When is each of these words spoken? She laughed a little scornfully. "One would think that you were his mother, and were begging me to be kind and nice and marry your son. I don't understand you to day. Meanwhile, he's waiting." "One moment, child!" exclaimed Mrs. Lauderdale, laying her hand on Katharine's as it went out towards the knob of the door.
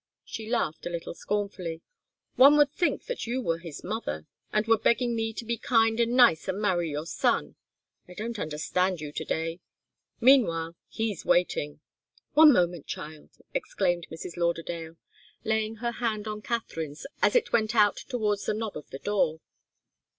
She 0.25 0.49
laughed 0.49 0.87
a 0.87 0.89
little 0.89 1.13
scornfully. 1.13 1.83
"One 2.35 2.57
would 2.57 2.71
think 2.71 3.05
that 3.05 3.27
you 3.27 3.39
were 3.39 3.59
his 3.59 3.83
mother, 3.83 4.25
and 4.51 4.65
were 4.65 4.79
begging 4.79 5.15
me 5.15 5.31
to 5.33 5.45
be 5.45 5.57
kind 5.59 5.99
and 5.99 6.13
nice 6.17 6.47
and 6.47 6.59
marry 6.59 6.89
your 6.89 7.05
son. 7.05 7.55
I 8.07 8.15
don't 8.15 8.39
understand 8.39 8.99
you 8.99 9.11
to 9.11 9.23
day. 9.23 9.59
Meanwhile, 10.19 10.75
he's 10.89 11.23
waiting." 11.23 11.81
"One 12.33 12.51
moment, 12.51 12.87
child!" 12.87 13.29
exclaimed 13.53 14.07
Mrs. 14.09 14.37
Lauderdale, 14.37 14.97
laying 15.43 15.75
her 15.75 15.91
hand 15.91 16.27
on 16.27 16.41
Katharine's 16.41 17.05
as 17.21 17.35
it 17.35 17.53
went 17.53 17.75
out 17.75 17.97
towards 17.97 18.45
the 18.47 18.55
knob 18.55 18.75
of 18.75 18.89
the 18.89 18.97
door. 18.97 19.39